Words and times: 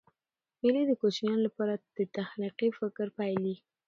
مېلې 0.61 0.83
د 0.87 0.91
کوچنیانو 1.01 1.43
له 1.45 1.49
پاره 1.55 1.75
د 1.97 1.99
تخلیقي 2.15 2.69
فکر 2.79 3.05
پیل 3.17 3.43
يي. 3.51 3.55